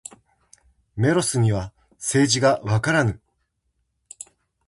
[0.95, 3.21] メロスには政治がわからぬ。